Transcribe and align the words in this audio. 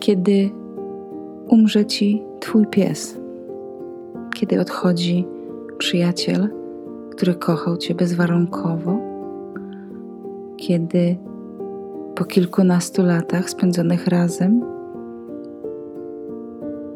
kiedy 0.00 0.50
umrze 1.48 1.86
ci 1.86 2.22
Twój 2.40 2.66
pies, 2.66 3.20
kiedy 4.34 4.60
odchodzi 4.60 5.26
przyjaciel, 5.78 6.48
który 7.10 7.34
kochał 7.34 7.76
Cię 7.76 7.94
bezwarunkowo, 7.94 8.98
kiedy 10.56 11.16
po 12.14 12.24
kilkunastu 12.24 13.02
latach 13.02 13.50
spędzonych 13.50 14.06
razem 14.06 14.64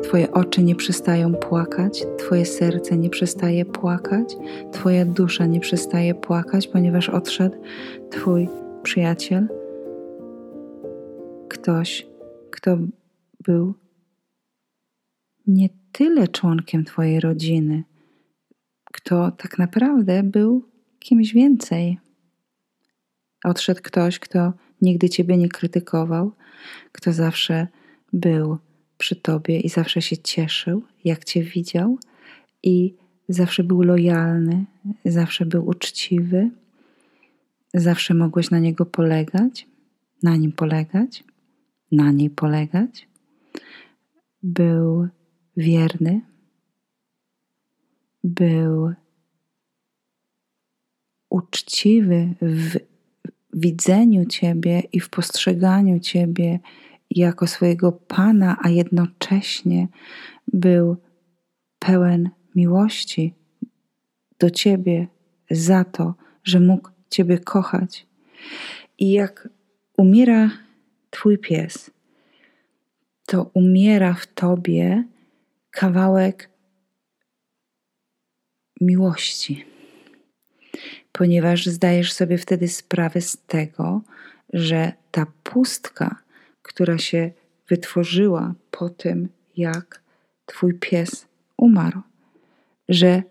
Twoje 0.03 0.33
oczy 0.33 0.63
nie 0.63 0.75
przestają 0.75 1.35
płakać, 1.35 2.07
Twoje 2.19 2.45
serce 2.45 2.97
nie 2.97 3.11
przestaje 3.11 3.65
płakać, 3.65 4.37
Twoja 4.73 5.05
dusza 5.05 5.47
nie 5.47 5.61
przestaje 5.61 6.15
płakać, 6.15 6.69
ponieważ 6.69 7.09
odszedł 7.09 7.57
Twój 8.11 8.49
przyjaciel, 8.83 9.49
ktoś, 11.49 12.14
kto 12.55 12.79
był 13.41 13.75
nie 15.47 15.69
tyle 15.93 16.29
członkiem 16.29 16.85
Twojej 16.85 17.21
rodziny, 17.21 17.85
kto 18.85 19.31
tak 19.31 19.59
naprawdę 19.59 20.23
był 20.23 20.69
kimś 20.99 21.33
więcej. 21.33 21.99
Odszedł 23.45 23.81
ktoś, 23.83 24.19
kto 24.19 24.53
nigdy 24.83 25.09
Ciebie 25.09 25.37
nie 25.37 25.49
krytykował, 25.49 26.33
kto 26.93 27.13
zawsze 27.13 27.67
był 28.13 28.59
przy 28.99 29.17
Tobie 29.17 29.61
i 29.61 29.69
zawsze 29.69 30.03
się 30.03 30.17
cieszył, 30.17 30.83
jak 31.05 31.25
Cię 31.25 31.43
widział, 31.43 31.99
i 32.63 32.95
zawsze 33.29 33.65
był 33.65 33.83
lojalny, 33.83 34.65
zawsze 35.05 35.47
był 35.47 35.69
uczciwy, 35.69 36.51
zawsze 37.75 38.15
mogłeś 38.15 38.51
na 38.51 38.59
niego 38.59 38.87
polegać, 38.87 39.67
na 40.23 40.37
nim 40.37 40.53
polegać, 40.53 41.25
na 41.95 42.13
niej 42.13 42.31
polegać. 42.31 43.09
Był 44.43 45.09
wierny, 45.57 46.21
był 48.25 48.95
uczciwy 51.31 52.35
w 52.43 52.79
widzeniu 53.53 54.25
Ciebie 54.25 54.83
i 54.93 55.01
w 55.01 55.11
postrzeganiu 55.11 56.01
Ciebie 56.01 56.61
jako 57.11 57.47
swojego 57.47 57.93
Pana, 57.93 58.57
a 58.63 58.69
jednocześnie 58.69 59.89
był 60.53 60.97
pełen 61.79 62.31
miłości 62.55 63.35
do 64.39 64.51
Ciebie 64.51 65.07
za 65.51 65.85
to, 65.85 66.15
że 66.45 66.61
mógł 66.61 66.89
Ciebie 67.11 67.39
kochać. 67.39 68.07
I 68.99 69.13
jak 69.13 69.49
umiera 69.97 70.51
Twój 71.15 71.39
pies, 71.39 71.91
to 73.27 73.51
umiera 73.55 74.15
w 74.15 74.27
Tobie 74.27 75.05
kawałek 75.71 76.51
miłości, 78.81 79.65
ponieważ 81.13 81.67
zdajesz 81.67 82.13
sobie 82.13 82.39
wtedy 82.39 82.69
sprawę 82.69 83.21
z 83.21 83.39
tego, 83.47 84.03
że 84.53 84.93
ta 85.11 85.27
pustka, 85.43 86.23
która 86.63 86.99
się 86.99 87.31
wytworzyła 87.69 88.55
po 88.71 88.91
tym, 88.91 89.29
jak 89.57 90.03
Twój 90.47 90.75
pies 90.75 91.27
umarł, 91.57 92.01
że 92.89 93.23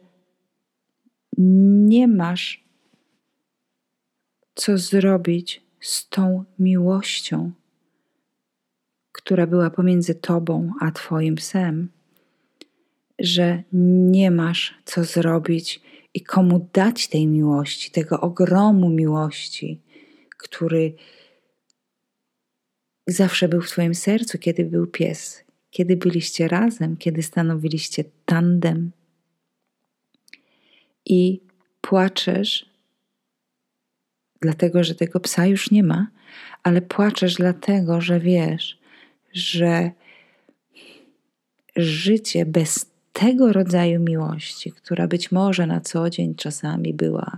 nie 1.88 2.08
masz 2.08 2.64
co 4.56 4.78
zrobić 4.78 5.64
z 5.80 6.10
tą 6.10 6.44
miłością, 6.60 7.52
która 9.24 9.48
była 9.48 9.70
pomiędzy 9.70 10.16
Tobą 10.16 10.72
a 10.82 10.92
Twoim 10.92 11.36
psem, 11.36 11.90
że 13.20 13.64
nie 13.74 14.32
masz 14.32 14.76
co 14.86 15.04
zrobić 15.04 15.82
i 16.14 16.22
komu 16.22 16.70
dać 16.74 17.08
tej 17.08 17.28
miłości, 17.28 17.92
tego 17.92 18.22
ogromu 18.22 18.90
miłości, 18.90 19.82
który 20.38 20.94
zawsze 23.08 23.48
był 23.48 23.62
w 23.62 23.70
Twoim 23.70 23.96
sercu, 23.96 24.38
kiedy 24.38 24.66
był 24.66 24.88
pies, 24.88 25.44
kiedy 25.72 25.98
byliście 25.98 26.48
razem, 26.48 26.98
kiedy 26.98 27.24
stanowiliście 27.24 28.04
tandem. 28.26 28.92
I 31.06 31.42
płaczesz, 31.82 32.66
dlatego 34.42 34.84
że 34.84 34.96
tego 34.96 35.20
psa 35.20 35.46
już 35.46 35.72
nie 35.72 35.84
ma, 35.84 36.08
ale 36.64 36.82
płaczesz 36.82 37.36
dlatego, 37.36 38.02
że 38.02 38.20
wiesz, 38.20 38.83
że 39.34 39.92
życie 41.76 42.46
bez 42.46 42.94
tego 43.14 43.54
rodzaju 43.54 44.00
miłości, 44.00 44.72
która 44.72 45.08
być 45.08 45.32
może 45.32 45.68
na 45.68 45.82
co 45.82 46.10
dzień 46.10 46.36
czasami 46.36 46.94
była 46.94 47.38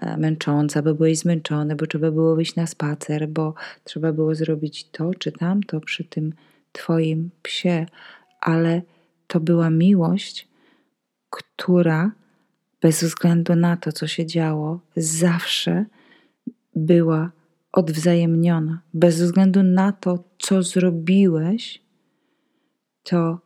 e, 0.00 0.16
męcząca, 0.16 0.82
bo 0.82 0.94
byłeś 0.94 1.18
zmęczony, 1.18 1.76
bo 1.76 1.86
trzeba 1.86 2.10
było 2.10 2.36
wyjść 2.36 2.56
na 2.56 2.66
spacer, 2.66 3.28
bo 3.28 3.54
trzeba 3.84 4.12
było 4.12 4.34
zrobić 4.34 4.84
to 4.84 5.14
czy 5.14 5.32
tamto 5.32 5.80
przy 5.80 6.04
tym 6.04 6.32
Twoim 6.72 7.30
psie, 7.42 7.86
ale 8.40 8.82
to 9.26 9.40
była 9.40 9.70
miłość, 9.70 10.48
która 11.30 12.10
bez 12.80 13.04
względu 13.04 13.54
na 13.54 13.76
to, 13.76 13.92
co 13.92 14.06
się 14.06 14.26
działo, 14.26 14.80
zawsze 14.96 15.84
była 16.74 17.30
odwzajemniona. 17.76 18.82
Bez 18.94 19.22
względu 19.22 19.62
na 19.62 19.92
to, 19.92 20.24
co 20.38 20.62
zrobiłeś, 20.62 21.82
to 23.02 23.40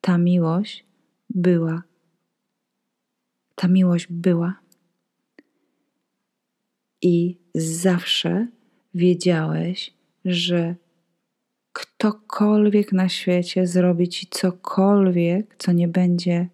ta 0.00 0.18
miłość 0.18 0.86
była. 1.30 1.82
Ta 3.54 3.68
miłość 3.68 4.06
była. 4.10 4.60
I 7.02 7.38
zawsze 7.54 8.48
wiedziałeś, 8.94 9.94
że 10.24 10.76
ktokolwiek 11.72 12.92
na 12.92 13.08
świecie 13.08 13.66
zrobi 13.66 14.08
ci 14.08 14.26
cokolwiek, 14.26 15.56
co 15.58 15.72
nie 15.72 15.88
będzie 15.88 16.48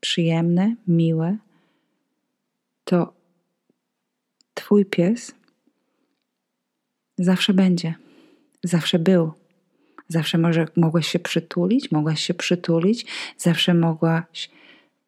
przyjemne, 0.00 0.76
miłe, 0.86 1.38
to 2.84 3.14
Twój 4.54 4.84
pies 4.84 5.34
zawsze 7.18 7.54
będzie, 7.54 7.94
zawsze 8.64 8.98
był. 8.98 9.32
Zawsze 10.08 10.38
może, 10.38 10.66
mogłaś 10.76 11.08
się 11.08 11.18
przytulić, 11.18 11.90
mogłaś 11.90 12.20
się 12.20 12.34
przytulić, 12.34 13.06
zawsze 13.38 13.74
mogłaś 13.74 14.50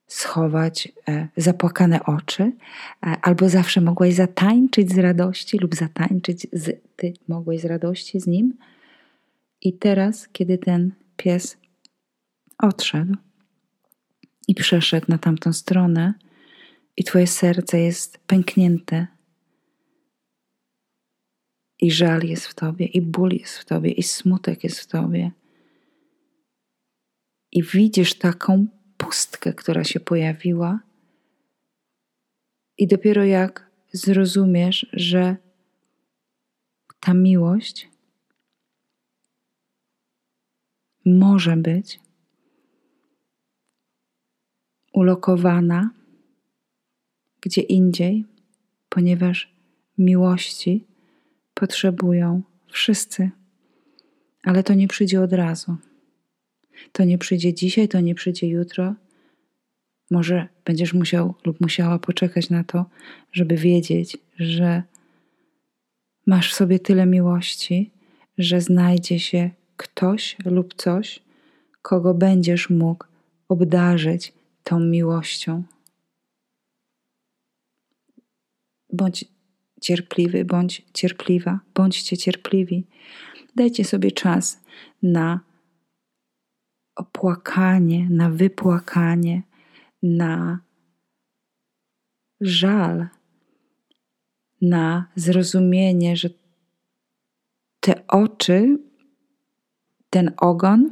schować 0.06 0.88
e, 1.08 1.28
zapłakane 1.36 2.04
oczy, 2.04 2.42
e, 2.42 2.52
albo 3.22 3.48
zawsze 3.48 3.80
mogłaś 3.80 4.14
zatańczyć 4.14 4.92
z 4.92 4.98
radości 4.98 5.58
lub 5.58 5.74
zatańczyć 5.74 6.46
z, 6.52 6.80
ty 6.96 7.12
mogłeś 7.28 7.60
z 7.60 7.64
radości 7.64 8.20
z 8.20 8.26
nim. 8.26 8.54
I 9.60 9.72
teraz, 9.72 10.28
kiedy 10.32 10.58
ten 10.58 10.92
pies 11.16 11.56
odszedł 12.58 13.16
i 14.48 14.54
przeszedł 14.54 15.06
na 15.08 15.18
tamtą 15.18 15.52
stronę, 15.52 16.14
i 16.96 17.04
twoje 17.04 17.26
serce 17.26 17.80
jest 17.80 18.18
pęknięte, 18.26 19.06
i 21.86 21.90
żal 21.90 22.22
jest 22.22 22.46
w 22.46 22.54
tobie, 22.54 22.86
i 22.86 23.00
ból 23.02 23.30
jest 23.32 23.58
w 23.58 23.64
tobie, 23.64 23.90
i 23.90 24.02
smutek 24.02 24.64
jest 24.64 24.80
w 24.80 24.86
tobie. 24.86 25.32
I 27.52 27.62
widzisz 27.62 28.14
taką 28.14 28.66
pustkę, 28.96 29.52
która 29.52 29.84
się 29.84 30.00
pojawiła, 30.00 30.80
i 32.78 32.86
dopiero 32.86 33.24
jak 33.24 33.70
zrozumiesz, 33.92 34.86
że 34.92 35.36
ta 37.00 37.14
miłość 37.14 37.88
może 41.04 41.56
być 41.56 42.00
ulokowana 44.92 45.90
gdzie 47.40 47.60
indziej, 47.60 48.24
ponieważ 48.88 49.54
miłości 49.98 50.95
potrzebują 51.60 52.42
wszyscy, 52.68 53.30
ale 54.42 54.62
to 54.62 54.74
nie 54.74 54.88
przyjdzie 54.88 55.22
od 55.22 55.32
razu. 55.32 55.76
To 56.92 57.04
nie 57.04 57.18
przyjdzie 57.18 57.54
dzisiaj, 57.54 57.88
to 57.88 58.00
nie 58.00 58.14
przyjdzie 58.14 58.48
jutro. 58.48 58.94
Może 60.10 60.48
będziesz 60.64 60.94
musiał 60.94 61.34
lub 61.44 61.60
musiała 61.60 61.98
poczekać 61.98 62.50
na 62.50 62.64
to, 62.64 62.84
żeby 63.32 63.56
wiedzieć, 63.56 64.18
że 64.38 64.82
masz 66.26 66.52
w 66.52 66.56
sobie 66.56 66.78
tyle 66.78 67.06
miłości, 67.06 67.90
że 68.38 68.60
znajdzie 68.60 69.18
się 69.18 69.50
ktoś 69.76 70.36
lub 70.44 70.74
coś, 70.74 71.22
kogo 71.82 72.14
będziesz 72.14 72.70
mógł 72.70 73.04
obdarzyć 73.48 74.32
tą 74.62 74.80
miłością. 74.80 75.62
Bądź 78.92 79.24
cierpliwy, 79.80 80.44
bądź 80.44 80.82
cierpliwa, 80.94 81.60
bądźcie 81.74 82.16
cierpliwi. 82.16 82.86
Dajcie 83.56 83.84
sobie 83.84 84.12
czas 84.12 84.64
na 85.02 85.40
opłakanie, 86.96 88.08
na 88.10 88.30
wypłakanie, 88.30 89.42
na 90.02 90.60
żal, 92.40 93.08
na 94.62 95.08
zrozumienie, 95.16 96.16
że 96.16 96.30
te 97.80 98.06
oczy, 98.06 98.78
ten 100.10 100.32
ogon, 100.36 100.90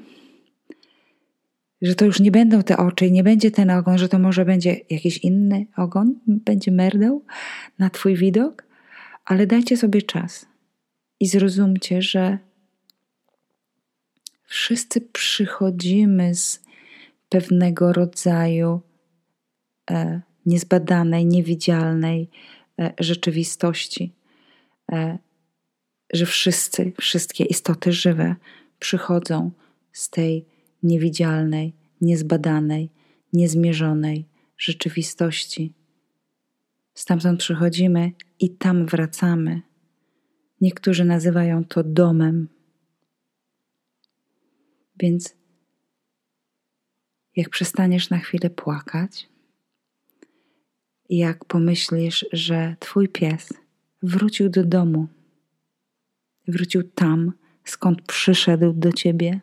że 1.83 1.95
to 1.95 2.05
już 2.05 2.21
nie 2.21 2.31
będą 2.31 2.63
te 2.63 2.77
oczy 2.77 3.07
i 3.07 3.13
nie 3.13 3.23
będzie 3.23 3.51
ten 3.51 3.71
ogon, 3.71 3.99
że 3.99 4.09
to 4.09 4.19
może 4.19 4.45
będzie 4.45 4.77
jakiś 4.91 5.19
inny 5.19 5.67
ogon, 5.77 6.15
będzie 6.27 6.73
merdał 6.73 7.25
na 7.79 7.91
Twój 7.91 8.17
widok, 8.17 8.67
ale 9.25 9.47
dajcie 9.47 9.77
sobie 9.77 10.03
czas 10.03 10.47
i 11.21 11.27
zrozumcie, 11.27 12.03
że 12.03 12.39
wszyscy 14.47 15.01
przychodzimy 15.01 16.35
z 16.35 16.63
pewnego 17.29 17.93
rodzaju 17.93 18.81
e, 19.91 20.21
niezbadanej, 20.47 21.27
niewidzialnej 21.27 22.31
e, 22.79 22.95
rzeczywistości, 22.99 24.13
e, 24.93 25.19
że 26.13 26.27
wszyscy, 26.27 26.93
wszystkie 27.01 27.45
istoty 27.45 27.93
żywe 27.93 28.37
przychodzą 28.79 29.51
z 29.93 30.11
tej 30.11 30.47
niewidzialnej, 30.83 31.75
niezbadanej, 32.01 32.91
niezmierzonej 33.33 34.27
rzeczywistości. 34.59 35.73
Stamtąd 36.95 37.41
przychodzimy 37.41 38.13
i 38.41 38.57
tam 38.57 38.87
wracamy. 38.87 39.63
Niektórzy 40.61 41.05
nazywają 41.05 41.65
to 41.65 41.85
domem. 41.85 42.49
Więc 45.01 45.37
jak 47.37 47.51
przestaniesz 47.51 48.11
na 48.11 48.19
chwilę 48.19 48.51
płakać, 48.51 49.29
jak 51.09 51.45
pomyślisz, 51.45 52.27
że 52.33 52.77
Twój 52.81 53.09
pies 53.09 53.53
wrócił 54.03 54.49
do 54.49 54.65
domu, 54.65 55.09
wrócił 56.49 56.83
tam, 56.83 57.33
skąd 57.65 58.03
przyszedł 58.03 58.73
do 58.73 58.93
Ciebie, 58.93 59.41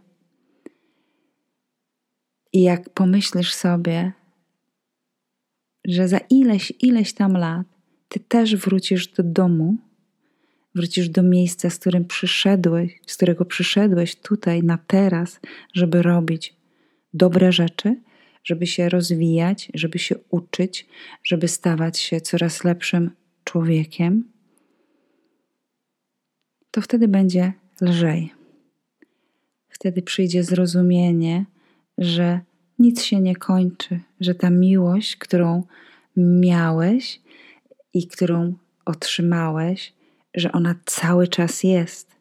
i 2.54 2.62
jak 2.62 2.90
pomyślisz 2.90 3.54
sobie, 3.54 4.12
że 5.86 6.08
za 6.08 6.18
ileś, 6.18 6.74
ileś 6.80 7.14
tam 7.14 7.34
lat 7.38 7.68
Ty 8.10 8.20
też 8.20 8.56
wrócisz 8.56 9.08
do 9.08 9.24
domu, 9.24 9.78
wrócisz 10.76 11.10
do 11.10 11.24
miejsca, 11.24 11.70
z 11.70 11.80
którym 11.80 12.06
przyszedłeś, 12.06 13.00
z 13.08 13.16
którego 13.16 13.46
przyszedłeś 13.46 14.16
tutaj 14.16 14.64
na 14.64 14.78
teraz, 14.78 15.40
żeby 15.74 16.02
robić 16.02 16.56
dobre 17.14 17.52
rzeczy, 17.52 17.96
żeby 18.44 18.68
się 18.68 18.90
rozwijać, 18.90 19.72
żeby 19.74 20.00
się 20.00 20.16
uczyć, 20.30 20.88
żeby 21.24 21.48
stawać 21.48 22.00
się 22.00 22.22
coraz 22.22 22.64
lepszym 22.64 23.12
człowiekiem, 23.44 24.32
to 26.72 26.82
wtedy 26.82 27.08
będzie 27.08 27.54
lżej. 27.82 28.34
Wtedy 29.70 30.02
przyjdzie 30.02 30.44
zrozumienie, 30.44 31.46
że 31.98 32.40
nic 32.80 33.04
się 33.04 33.22
nie 33.22 33.36
kończy, 33.36 34.00
że 34.22 34.36
ta 34.36 34.50
miłość, 34.50 35.16
którą 35.16 35.64
miałeś 36.18 37.22
i 37.94 38.08
którą 38.08 38.54
otrzymałeś, 38.86 39.94
że 40.36 40.52
ona 40.52 40.76
cały 40.86 41.28
czas 41.28 41.64
jest, 41.64 42.16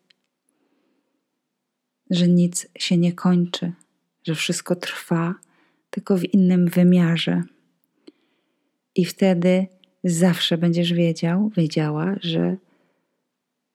że 2.10 2.28
nic 2.28 2.68
się 2.78 2.96
nie 2.96 3.12
kończy, 3.12 3.72
że 4.26 4.34
wszystko 4.34 4.76
trwa, 4.76 5.34
tylko 5.90 6.16
w 6.16 6.34
innym 6.34 6.68
wymiarze. 6.68 7.42
I 8.94 9.04
wtedy 9.04 9.66
zawsze 10.04 10.58
będziesz 10.58 10.92
wiedział, 10.92 11.50
wiedziała, 11.56 12.14
że 12.20 12.56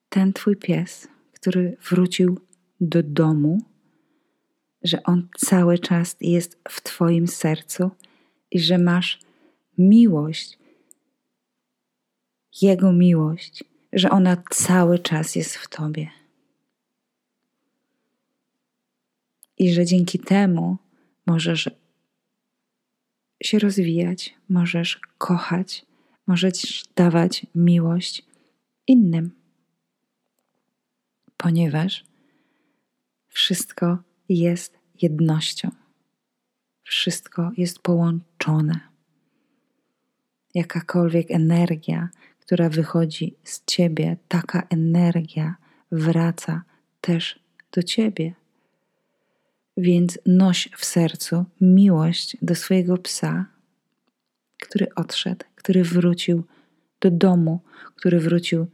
ten 0.09 0.33
twój 0.33 0.55
pies, 0.55 1.07
który 1.33 1.77
wrócił 1.89 2.39
do 2.81 3.03
domu, 3.03 3.61
że 4.83 5.03
on 5.03 5.27
cały 5.37 5.79
czas 5.79 6.15
jest 6.21 6.59
w 6.69 6.81
Twoim 6.81 7.27
sercu 7.27 7.91
i 8.55 8.59
że 8.59 8.77
masz 8.77 9.19
miłość, 9.77 10.57
Jego 12.61 12.93
miłość, 12.93 13.63
że 13.93 14.09
ona 14.09 14.43
cały 14.49 14.99
czas 14.99 15.35
jest 15.35 15.55
w 15.55 15.67
Tobie. 15.69 16.09
I 19.57 19.73
że 19.73 19.85
dzięki 19.85 20.19
temu 20.19 20.77
możesz 21.25 21.69
się 23.43 23.59
rozwijać, 23.59 24.35
możesz 24.49 24.99
kochać, 25.17 25.85
możesz 26.27 26.83
dawać 26.95 27.45
miłość 27.55 28.25
innym, 28.87 29.31
ponieważ 31.37 32.05
wszystko 33.27 33.97
jest 34.29 34.77
jednością. 35.01 35.84
Wszystko 36.85 37.51
jest 37.57 37.79
połączone. 37.79 38.79
Jakakolwiek 40.53 41.31
energia, 41.31 42.09
która 42.39 42.69
wychodzi 42.69 43.35
z 43.43 43.65
ciebie, 43.65 44.17
taka 44.27 44.67
energia 44.69 45.55
wraca 45.91 46.63
też 47.01 47.39
do 47.71 47.83
ciebie. 47.83 48.33
Więc 49.77 50.19
noś 50.25 50.69
w 50.77 50.85
sercu 50.85 51.45
miłość 51.61 52.37
do 52.41 52.55
swojego 52.55 52.97
psa, 52.97 53.45
który 54.61 54.87
odszedł, 54.95 55.45
który 55.55 55.83
wrócił 55.83 56.43
do 57.01 57.11
domu, 57.11 57.59
który 57.95 58.19
wrócił 58.19 58.67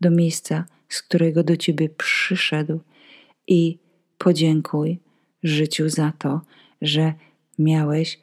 do 0.00 0.10
miejsca, 0.10 0.64
z 0.88 1.02
którego 1.02 1.44
do 1.44 1.56
ciebie 1.56 1.88
przyszedł 1.88 2.80
i 3.48 3.78
podziękuj 4.18 5.00
życiu 5.42 5.88
za 5.88 6.12
to, 6.18 6.40
że 6.82 7.14
miałeś 7.58 8.20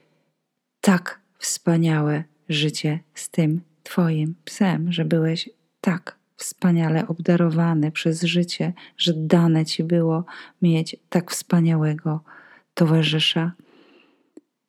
tak 0.81 1.22
wspaniałe 1.38 2.24
życie 2.50 3.00
z 3.13 3.30
tym 3.30 3.62
Twoim 3.83 4.36
psem, 4.45 4.92
że 4.92 5.06
byłeś 5.06 5.50
tak 5.81 6.22
wspaniale 6.36 7.07
obdarowany 7.07 7.92
przez 7.92 8.24
życie, 8.24 8.74
że 8.98 9.13
dane 9.16 9.66
Ci 9.66 9.83
było 9.83 10.25
mieć 10.62 10.95
tak 11.10 11.31
wspaniałego 11.31 12.24
towarzysza. 12.74 13.51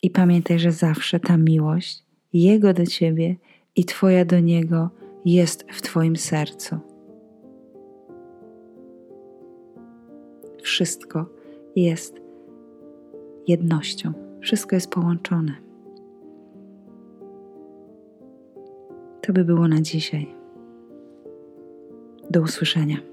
I 0.03 0.11
pamiętaj, 0.11 0.59
że 0.59 0.73
zawsze 0.73 1.21
ta 1.21 1.37
miłość 1.37 2.03
Jego 2.33 2.73
do 2.73 2.87
Ciebie 2.87 3.37
i 3.77 3.85
Twoja 3.85 4.25
do 4.25 4.41
Niego 4.41 4.91
jest 5.25 5.65
w 5.73 5.83
Twoim 5.83 6.17
sercu. 6.17 6.79
Wszystko 10.63 11.27
jest 11.77 12.21
jednością. 13.47 14.32
Wszystko 14.43 14.77
jest 14.77 14.91
połączone. 14.91 15.53
To 19.21 19.33
by 19.33 19.45
było 19.45 19.69
na 19.69 19.81
dzisiaj. 19.81 20.35
Do 22.31 22.41
usłyszenia. 22.41 23.12